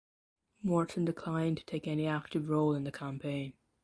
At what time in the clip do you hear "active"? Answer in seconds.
2.07-2.49